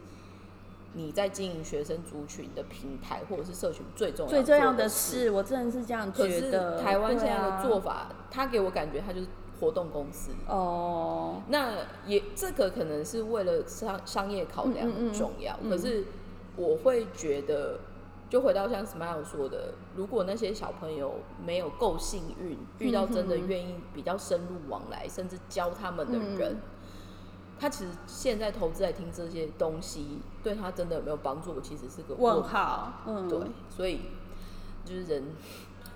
[0.92, 5.30] 你在经营学生族群的平台或者是社群最重要最重要的事。
[5.30, 6.78] 我真的是这样觉得。
[6.78, 9.26] 台湾现在的做法，他给我感觉他就是
[9.58, 10.32] 活动公司。
[10.46, 11.72] 哦，那
[12.06, 16.04] 也这个可能是为了商商业考量很重要，可是
[16.54, 17.80] 我会觉得。
[18.28, 26.56] 就回到像 Smile 说的，如果那些小朋友没有够幸运，遇到真的愿意比较深入往来，甚至教他们的人，
[27.58, 31.60] 他其实现在投资来听这些东西，对他真的有没有帮助？
[31.60, 33.02] 其实是个问号。
[33.06, 33.38] 嗯，对，
[33.70, 34.00] 所以
[34.84, 35.24] 就是人。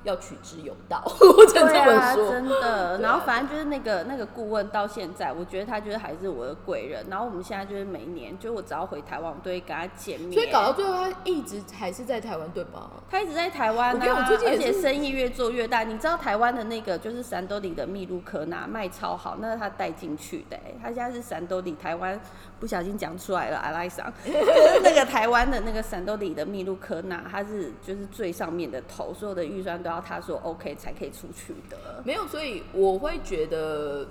[0.02, 2.30] 要取之有道， 我只能这么说。
[2.30, 7.04] 真的，然后反正就是那个那个顾问到现在，我觉得他就是还是我的贵人。
[7.10, 10.32] 然后我们现在就是每年，就我只要回台湾，我都会跟他见面。
[10.32, 12.90] 所以搞到最后，他一直还是在台湾，对吧？
[13.10, 15.82] 他一直在台湾啊，而且生意越做越大。
[15.84, 20.56] 你知道台湾的那个就是山多里的秘鲁科纳卖超好，那是他带进去的。
[20.82, 22.18] 他现在是山多里台湾。
[22.58, 32.02] 不小心讲出来了， 阿莱桑，就 是那个台湾的那个闪豆里的秘鲁科纳，他是就是最上面的头，所有的预算都要他说 OK 才可以出去的。
[32.04, 34.06] 没有，所以我会觉得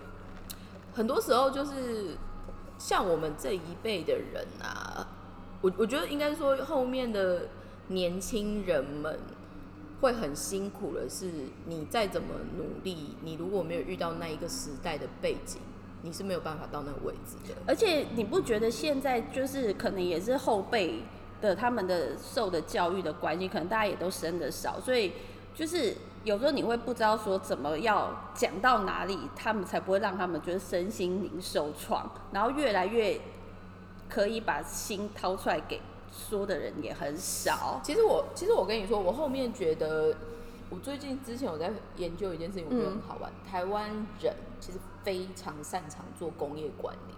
[0.94, 2.18] 很多时候就是
[2.78, 5.08] 像我们这一辈的人啊，
[5.62, 7.48] 我我觉得应该说后面的
[7.88, 9.20] 年轻人们
[10.02, 11.32] 会很辛苦的是，
[11.66, 15.62] 你再怎么努力，你如果没有遇到那一个时代的背景。
[16.02, 21.04] 你是没有办法到那个位置的，而且你不觉得现在就是可能也是后辈
[21.42, 25.12] 的他们的受的教育的关系，可能大家也都生的少，所以
[25.56, 33.20] 就是有时候你会不知道说怎么要讲到哪里，他们才不会让他们觉得身心灵受创，然后越来越
[34.08, 35.82] 可以把心掏出来给
[36.12, 37.80] 说的人也很少。
[37.84, 40.16] 其实我其实我跟你说，我后面觉得。
[40.72, 43.32] 我最近之前我在研究一件事情，我觉得很好玩。
[43.50, 43.90] 台湾
[44.22, 47.14] 人其实非常擅长做工业管理，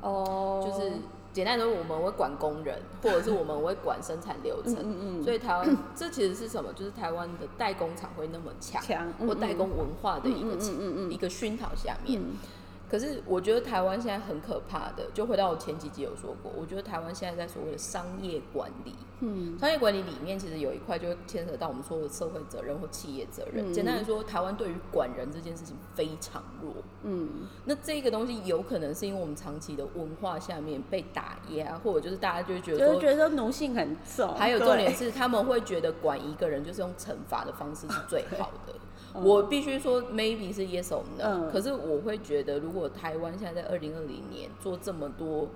[0.00, 0.94] 哦，就是
[1.36, 4.76] 简单说，我们会管工人，或者是我们会管生产流程。
[4.80, 5.22] 嗯嗯。
[5.22, 6.72] 所以台湾这其实是什么？
[6.72, 8.82] 就是台湾的代工厂会那么强，
[9.18, 10.56] 或代工文化的一个
[11.10, 12.22] 一个熏陶下面。
[12.88, 23.72] 可是我觉得台湾现在很可怕的，就回到我前几集有说过，我觉得台湾现在在所谓的商业管理，嗯，商业管理里面其实有一块就牵扯到我们说的社会责任或企业责任。
[23.72, 26.72] 简单来说，台湾对于管人这件事情非常弱，
[27.02, 38.72] 嗯，那这个东西有可能是因为我们长期的文化下面被打压，或者就是大家就觉得就觉得奴性很重，还有重点是他们会觉得管一个人就是用惩罚的方式是最好的。
[39.22, 41.50] 我必须说，maybe 是 yes or no。
[41.50, 45.48] 可是我会觉得，如果台湾现在在二零二零年做这么多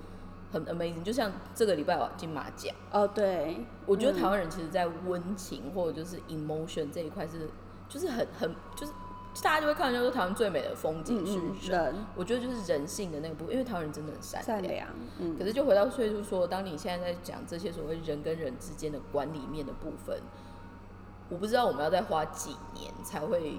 [0.53, 7.49] 很 amazing，就像这个礼拜金马奖哦，对，我觉得台湾人其实，在温情或者就是 emotion 这一块是，
[7.89, 8.93] 就是很很就是
[9.43, 14.89] 大家就会看到说台湾最美的风景是人，我觉得就是人性的那个部分，因为台湾人真的很善良。
[15.19, 20.19] 嗯，可是就回到岁数说，当你现在在讲这些所谓人跟人之间的管理面的部分。
[21.31, 23.55] 我不知道我们要再花几年才会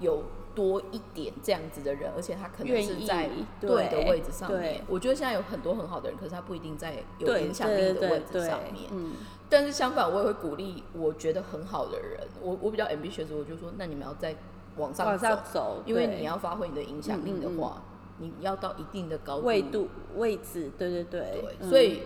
[0.00, 0.22] 有
[0.54, 3.28] 多一点这样子的人，而且他可能是在
[3.60, 4.82] 对的位置上面。
[4.88, 8.90] 我觉得现在有很多很好的人，可是他不一定在有影响力的位置上面。
[8.90, 9.12] 嗯，
[9.50, 12.20] 但是相反，我也会鼓励我觉得很好的人。
[12.40, 14.34] 我我比较 ambitious，我就说，那你们要再
[14.76, 15.18] 往上
[15.52, 17.82] 走，因为你要发挥你的影响力的话，
[18.18, 20.70] 你要到一定的高度、位度、位置。
[20.78, 22.00] 对对对，所以。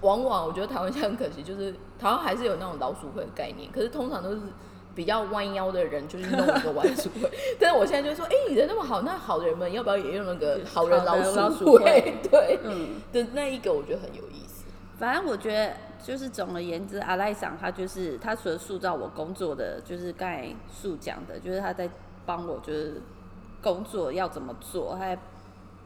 [0.00, 4.40] 往往我觉得台湾现在很可惜，就是台湾还是有那种老鼠会的概念，可是通常都是
[4.94, 7.30] 比较弯腰的人就是弄一个弯鼠会。
[7.58, 12.14] 但是我现在就说，哎，你人那么好，那好的人们要不要也用那个 好人老鼠会？
[12.30, 14.64] 对，嗯，的那一个我觉得很有意思。
[14.98, 15.72] 反正我觉得
[16.04, 21.88] 就是总而言之，阿赖桑他就是他除了塑造我工作的，就是刚才树讲的，就是他在
[22.26, 23.00] 帮我就是
[23.62, 25.18] 工作要怎么做，他还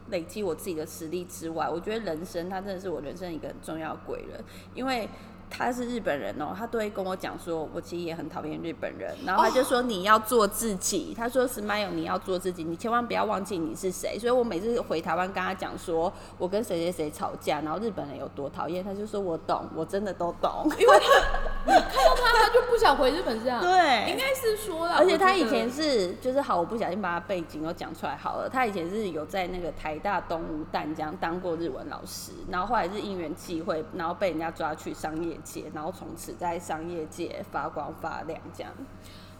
[0.09, 4.43] 累积我自己的实力之外，我觉得人生他真的是我人生一个很重要的贵人，
[4.73, 5.07] 因为。
[5.49, 9.15] 他是日本人哦，他都会跟我讲说，我其实也很讨厌日本人。
[9.25, 14.17] 然后他就说你要做自己，他说 Smile 你要做自己，你千万不要忘记你是谁。
[14.19, 20.69] 所以我每次回台湾跟他讲说，我跟谁谁谁吵架，然后日本人有多讨厌，他就说我懂，我真的都懂。
[20.77, 23.61] 因为他看到他，他就不想回日本这样。
[23.61, 24.95] 对，应该是说了。
[24.95, 28.49] 而且他以前是就是好，我不小心把他背景都讲出来好了。
[28.49, 38.71] 他以前是有在那个台大东吴淡江当过日文老师，然后后来是因缘际会，然后被人家抓去商业界，然后从此在商业界发光发亮，这样。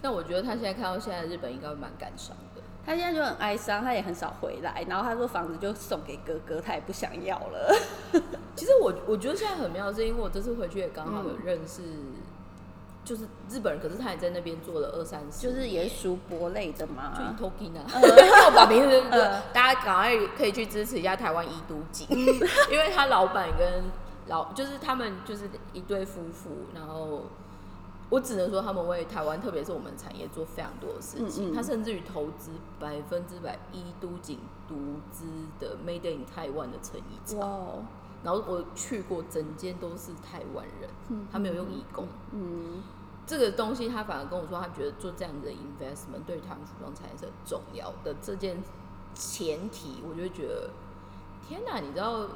[0.02, 2.62] 那我觉得他现在看到现在日本应该蛮感伤的。
[2.86, 4.86] 他现在就很哀伤，他也很少回来。
[4.88, 7.76] 然后他说房子就送给哥哥，他也不想要了。
[8.56, 11.82] 其实我我觉得现在很妙，是因为我这次回去也刚好有认识，
[13.04, 17.12] 就是日本人，可是他也在那边做了二三十，就是也属博类的嘛。
[17.38, 19.04] 就 Tokina，我把名字
[19.52, 22.08] 大家赶快可以去支持一下台湾一都景，
[22.72, 23.84] 因为他老板跟
[24.28, 27.24] 老就是他们就是一对夫妇，然后
[28.10, 31.54] 我只能说他们为台湾，特别是我们产业做非常多的事情。
[31.54, 34.76] 他甚至于投资百分之百一都景独
[35.12, 35.26] 资
[35.60, 37.86] 的 Made in Taiwan 的成衣厂。
[38.24, 40.90] 然后我去过，整间都是台湾人，
[41.32, 42.08] 他没有用义工。
[42.32, 42.82] 嗯，
[43.26, 48.14] 这个东西他反而跟我说，他觉得做这样的 investment 对他们服装产业是很重要的。
[48.22, 48.58] 这件
[49.14, 50.70] 前提，我就觉得
[51.48, 52.28] 天哪，你知道？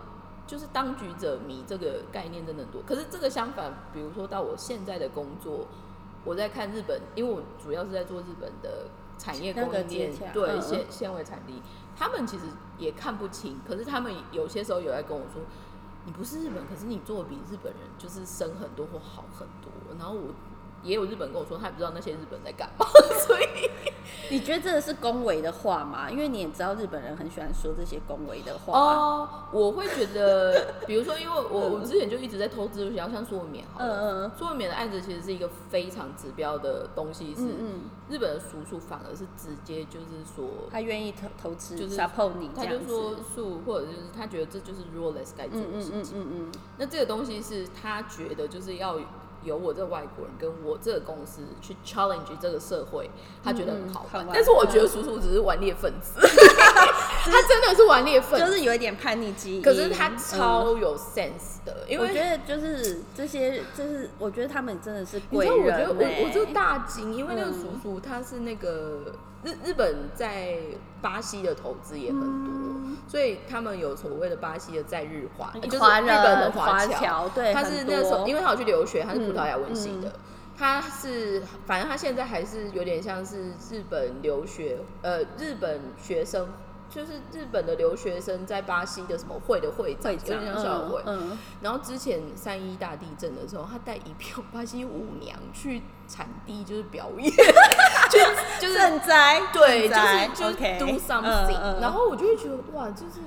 [0.52, 5.66] 就是当局者迷这个概念真的很多，可是这个相反，比如说到我现在的工作，
[6.26, 11.62] 我在看日本，因为我主要是在做日本的产业供应链，对纤纤维产地，
[11.96, 15.42] 他们其实也看不清，可是他们有些时候有在跟我说，
[16.06, 20.34] 你不是日本，可是你做的比日本人就是深很多或好很多，然后我。
[20.84, 22.86] 也有日本跟我说，他也不知道那些日本在干嘛，
[23.28, 23.70] 所以
[24.30, 26.10] 你觉得这个是恭维的话吗？
[26.10, 28.80] 因为你也知道日本人很喜欢说这些恭维的话。
[28.80, 37.44] 哦，我会觉得， 比如说，因为我我之前就一直在投资，像像苏文棉，嗯嗯，苏文棉的案子其实是一个非常指标的东西，是
[38.10, 48.98] 日本的叔叔反而是直接就是说他愿意投投资，就是 support 你，他就说树或者就是他觉得这就是 r o l e s 该做的事情，嗯嗯嗯，那这个东西是他觉得就是要。
[49.44, 53.10] 由我这个外国人跟我这个公司去 challenge 这个社会，
[53.44, 54.28] 他觉得很好玩。
[54.34, 59.62] 但是我觉得叔叔只是顽劣分子， 他真的是顽劣分子，就是有一点叛逆基因。
[59.62, 65.58] 可是他超有 sense 的，因为我觉得就是这些，就是我觉得他们真的是贵人。
[65.58, 69.14] 我觉得我我就大惊，因为那个叔叔他是那个。
[69.44, 70.58] 日日本在
[71.02, 72.52] 巴西的投资也很多，
[73.08, 77.28] 所以他们有所谓的巴西的在日华，就是日本的华侨。
[77.30, 80.14] 对，他是那时候，因为他有去留学，他是葡萄牙文系的，
[80.58, 86.48] 他是反正他现在还是有点像是日本留学，呃，日本学生。
[86.94, 91.02] 就是日本的留学生在巴西的什么会的会长，有点像校会。
[91.62, 97.32] 然后之前三一大地震的时候，他带一票巴西舞娘去产地，就是表演，
[98.12, 98.20] 就
[98.60, 101.80] 就是赈灾，对，就是就是 do something。
[101.80, 103.22] 然后我就会觉得哇，就是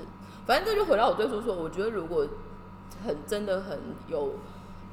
[0.46, 2.27] 反正这就回到我最初说，我觉得如果
[3.03, 4.35] 很真的很有，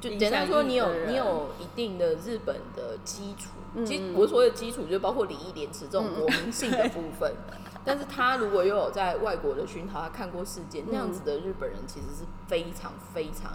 [0.00, 3.50] 就简单说，你有你有一定的日本的基础，
[3.84, 7.30] 其实我所谓的基础就包括礼义廉耻这种国民性的部分。
[7.84, 13.52] 但是他如果又有在外国的熏陶，他看过世界那样子的日本人，其实是非常非常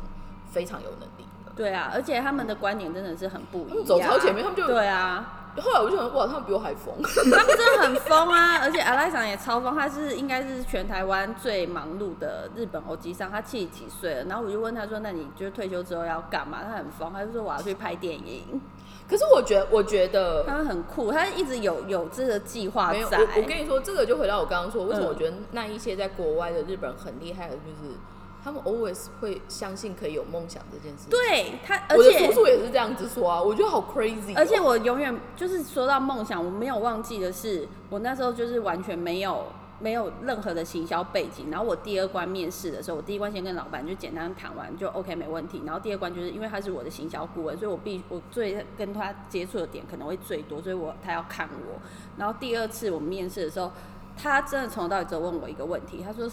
[0.51, 1.51] 非常有能力的。
[1.55, 3.85] 对啊，而且他们的观点真的是很不一样。
[3.85, 5.33] 走超前面，他们就对啊。
[5.59, 6.93] 后来我就想，哇，他们比我还疯。
[7.01, 8.59] 他们真的很疯啊！
[8.61, 13.31] 而且阿赖桑也超疯，他是应该是全台湾最忙碌的日本欧吉桑。
[13.31, 18.61] 他七十几岁了，然后我就问他说：“那你就退休之后要干嘛？”他很疯，他就说：“我要去拍电影。”
[19.07, 23.17] 可是我觉得，我觉得他很酷，他一直有有这个计划在。
[23.17, 27.95] 我我跟你说，这个就回到我刚刚说，为什么我觉得那一些在国外的日本人很厉害的，就是
[28.43, 31.09] 他们 always 会相信可以有梦想这件事情。
[31.09, 34.33] 对他，我的叔叔也是这样子说啊，我觉得好 crazy。
[34.35, 39.45] 而且我永远就是说到梦想，我没有忘记的是，我那时候就是完全没有。
[39.79, 51.79] 没有任何的行销背景，然后我第二关面试的时候，我第一关先跟老板就简单谈完就 OK 没问题，然后第二关就是因为他是我的行销顾问，所以我必我最跟他接触的点可能会最多，所以我他要看我。
[52.17, 53.71] 然后第二次我们面试的时候，
[54.17, 56.27] 他真的从头到尾只问我一个问题，他说：“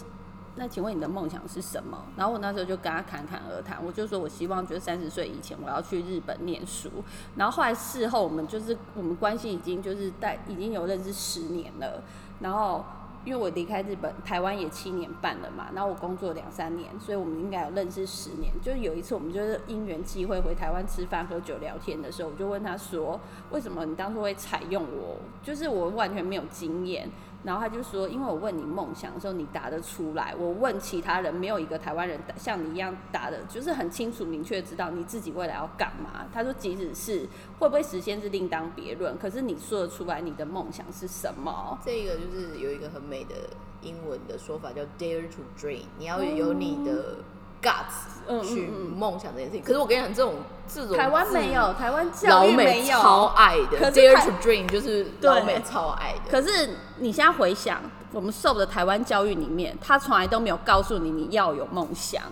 [0.56, 6.88] 那请问你的梦想是什么？”然后我那时候就跟他侃侃而谈，我就说我希望就是三十岁以前我要去日本念书。
[7.36, 12.02] 然后后来事后我们就是我们关系已经就是在已经有认识十年了，
[12.40, 12.82] 然后。
[13.24, 18.52] 因为我离开日本，台湾也七年半了嘛，然后我工作两三年，所以我们应该有认识十年。
[18.62, 23.18] 就是有一次我们就是因缘际会回台湾吃饭、喝酒、聊天的时候，我就问他说
[23.50, 25.16] ：“为什么你当初会采用我？
[25.42, 27.08] 就是我完全没有经验。”
[27.44, 30.34] 然后他就说：“因为我问你梦想的时候，你答得出来。
[30.38, 37.28] 我问其他人，没有一个台湾人像你一样答的，就是很清楚明确知道你自己未来要干嘛。”他说：“即使是
[37.58, 43.34] 会不会实现是另当别论，可是你说得出来你的梦想是什么？”这个就是有一个很美的
[43.82, 47.16] 英文的说法叫 “dare to dream”，你要有你的。
[47.64, 50.34] Guts 去梦想这件事情，可是我跟你讲，这种
[50.66, 53.90] 这种台湾没有，台湾教育没有，超爱的。
[53.92, 56.30] Dare to dream 就是老美超爱的。
[56.30, 57.80] 可是你现在回想，
[58.12, 62.22] 我们受的台湾教育里面，他从来都没有告诉你你要有梦想，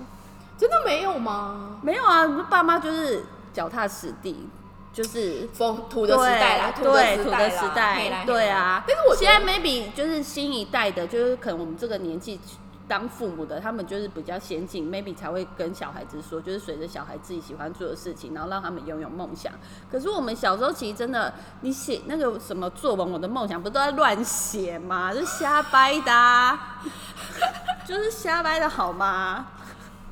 [0.56, 1.78] 真的没有吗？
[1.82, 4.48] 没有啊，爸妈就是脚踏实地，
[4.94, 8.82] 就是风土的时代啦，对土的时代，对啊。
[8.86, 12.40] 但是我现在 maybe 就是新一代的，就是可能我们这个年纪。
[12.88, 19.52] 当父母的，他们就是比较先进，maybe 才会跟小孩子说，就是随着小孩自己喜欢做的事情，然后让他们拥有梦想。
[19.90, 25.14] 可是我们小时候其实真的，你写那个什么作文，我的梦想不都在乱写吗？
[25.14, 26.58] 就瞎掰的，
[27.86, 29.46] 就是瞎掰的好吗？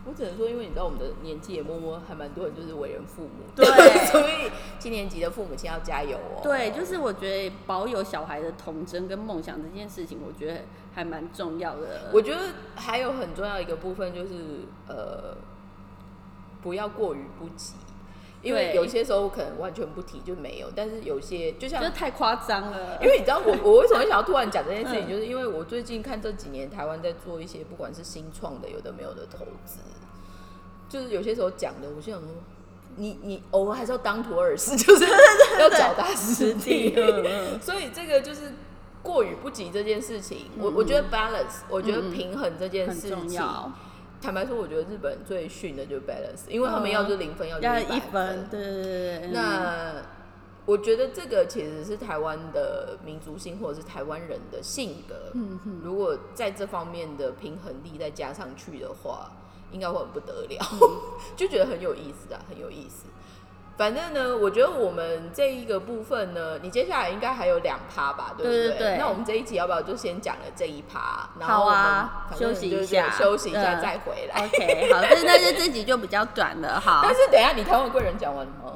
[0.06, 3.66] 我只能说，因为你知道我们的年纪也摸摸，还蛮多人就是为人父母，对，
[4.10, 6.40] 所以七年级的父母亲要加油哦。
[6.42, 10.62] 对，就是我觉得保有小孩的童真跟梦想这件事情，我觉得
[10.94, 12.10] 还蛮重要的。
[12.14, 12.40] 我觉得
[12.74, 15.36] 还有很重要一个部分就是呃，
[16.62, 17.74] 不要过于不急，
[18.42, 22.98] 因为有些时候可能完全不提就没有，但是有些就像太夸张了。
[23.02, 29.78] 因为你知道我我为什么想要突然讲这件事情，就是因为我最近看这几年台湾在做一些不管是新创的有的没有的投资。
[30.88, 32.28] 就是有些时候讲的，我就想说，
[32.96, 35.04] 你你偶尔还是要当土耳其， 就是
[35.60, 36.92] 要脚踏实地。
[37.62, 38.52] 所以这个就是
[39.00, 40.46] 过于不及这件事情。
[40.58, 43.40] 我我觉得 balance，我觉得平衡这件事情，
[44.20, 48.46] 坦白说，我觉得日本最逊的就是 balance，因为他们要就是零分，要要一分。
[48.50, 49.30] 对对对。
[49.32, 49.94] 那
[50.66, 55.30] 我觉得这个其实是台湾的民族性，或者是台湾人的性格。
[55.34, 55.80] 嗯哼。
[55.82, 59.30] 如果在这方面的平衡力再加上去的话。
[59.72, 60.66] 应该会很不得了，
[61.38, 63.04] 就觉得很有意思啊，很有意思。
[63.80, 68.98] 反正呢，我觉得我们这一个部分呢，你接下来应该还有两趴吧，对不对？
[68.98, 71.30] 那我们这一集要不要就先讲了这一趴？
[71.40, 74.44] 好啊，休息一下，休息一下再回来。
[74.44, 77.00] OK，好，那那就这集就比较短了，好。
[77.08, 78.72] 但是等下你台湾贵人讲完了吗？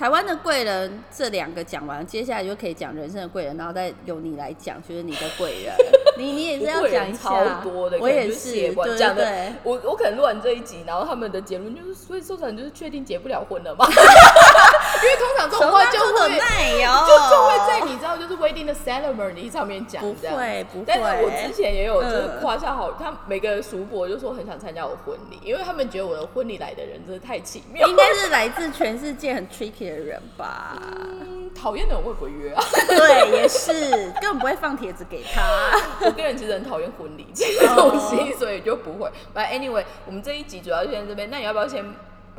[0.00, 5.74] 台湾的贵人这两个讲完，接下来就可以讲人生的贵人，然后再由你来讲，就是你的贵人。
[6.16, 7.62] 你你也是要讲一下，
[8.00, 9.52] 我也是，讲的。
[9.62, 13.86] 我我可能录完这一集，然后他们的结论就是，所以收场就是确定结不了婚了嘛。
[15.02, 20.84] 因为通常这种话就会，就就会在你知道就是 wedding 的 ceremony 上面讲，不会不会。
[20.86, 29.80] 但是我之前也有就是夸下好，他每个叔伯就说很想参加我婚礼，因为他们觉得我的婚礼来的人真的太奇妙，应该是来自全世界很 tricky。
[29.80, 30.76] 的人吧，
[31.54, 32.62] 讨厌的人会不会约啊？
[32.86, 33.72] 对，也是，
[34.20, 35.40] 根本不会放帖子给他。
[36.04, 39.10] 我个人其实很讨厌婚礼这个东西，所以就不会。
[39.34, 41.30] But anyway，我们这一集主要就在这边。
[41.30, 41.82] 那你要不要先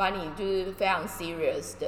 [0.01, 1.87] 把你就是非常 serious 的？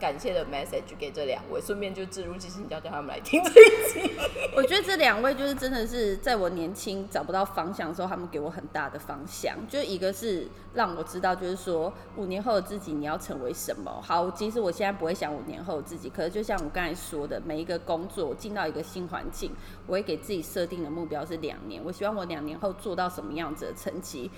[0.00, 4.10] 感谢的 message 给这两位，顺便就置入即兴，叫叫他们来听这一集。
[4.56, 9.56] 我觉得这两位就是真的是在我年轻找不到方向的时候，他们给我很大的方向。
[9.68, 14.02] 就一个是让我知道，就是说五年后的自己你要成为什么。
[14.02, 19.52] 好，其实我现在不会想五年后的自己，可是就像我刚才说的，每一个工作进到一个新环境，
[19.86, 21.80] 我会给自己设定的目标是两年。
[21.84, 24.28] 我希望我两年后做到什么样子的成绩，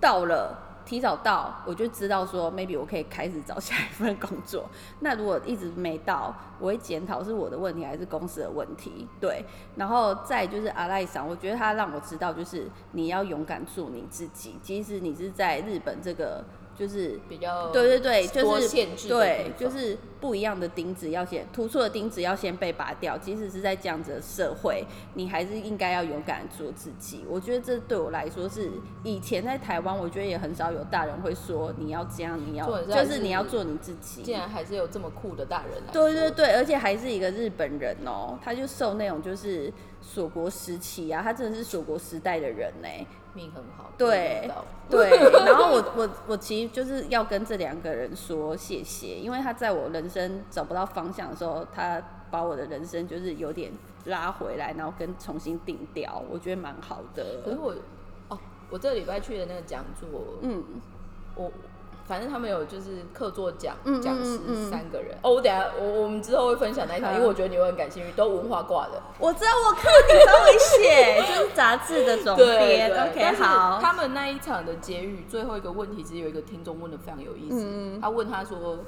[0.00, 0.70] 到了。
[0.84, 4.68] 提早到，我就知道说，maybe 我可以开始找下一份工作。
[5.00, 9.08] 那如果一直没到，我会检讨是我的问题还是公司的问题。
[9.20, 9.44] 对，
[9.76, 16.44] 然后再就是阿赖桑，我觉得他让我知道，就是你要勇敢做你自己，即使你是在日本这个。
[16.76, 23.16] 就是比较对对对，就是对，就是不一样的钉子要先突出的钉子要先被拔掉。
[23.16, 27.24] 即使是在这样子的社会，你还是应该要勇敢做自己。
[27.28, 28.70] 我觉得这对我来说是
[29.02, 34.22] 以前在台湾，我觉得也很少有大人会说你要这样，你要就是你要做你自己。
[34.22, 42.88] 竟然还是有这么酷的大人，对对对，而且还是一个日本人哦，他就受那种就是锁国时期啊，他真的是锁国时代的人呢。
[43.34, 44.50] 命很好，对
[44.88, 45.10] 对，
[45.44, 53.72] 然后我我我其实就是要跟这两个人说谢谢，因为他在我人生找不到方向的时候，他把我的人生就是有点
[54.06, 57.42] 拉回来，然后跟重新定调，我觉得蛮好的。
[57.44, 57.74] 可是我
[58.28, 58.38] 哦，
[58.70, 60.08] 我这礼拜去的那个讲座，
[60.42, 60.62] 嗯，
[61.34, 61.50] 我
[62.06, 64.38] 反正他们有就是客座讲讲师
[64.70, 65.16] 三个人。
[65.22, 69.02] 哦，我等下我我们之后会分享那一场，因为我觉得你会很感兴趣，都文化挂的。
[69.18, 72.90] 我知道，我看你都会写， 就是杂志的总编。
[72.90, 73.78] OK，好。
[73.80, 77.56] 他们那一场的结语最后一个问题，其实有一个听众问的非常有意思。
[77.60, 78.78] 嗯他问他说：“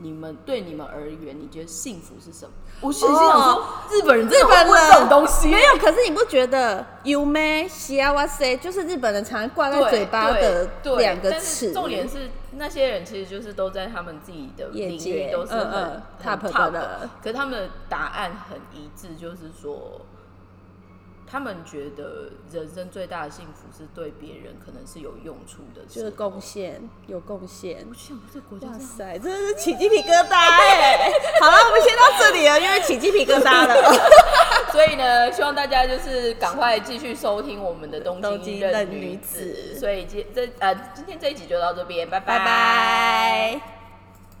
[0.00, 11.72] 你们对你们而言，你觉得幸福是什么？”我心里想说，哦日本人真的日本问这种东西，没有，可是你不觉得“有没西啊哇塞”就是日本人常挂在嘴巴的对两个词？
[11.74, 20.00] 重点是那些人其实就是都在他们自己的领域都是很、top 的可是他们的答案很一致，就是说。
[21.32, 27.86] 他们觉得人生最大的幸福是对别人可能是有用处的就是贡献，有贡献。
[27.88, 31.10] 我想这个国家哇塞，真的是起鸡皮疙瘩哎！
[31.40, 33.74] 好了，我们先到这里了，因为起鸡皮疙瘩了。
[34.72, 39.80] 所以呢，希望大家就是赶快继续收听我们的东东京的女子子。
[39.80, 43.81] 所以今这呃今天这一集就到这边，拜拜拜。